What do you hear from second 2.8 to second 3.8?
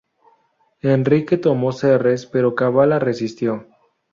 resistió.